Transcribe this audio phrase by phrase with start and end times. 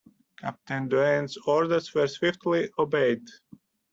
[0.39, 3.21] Captain Doane's orders were swiftly obeyed.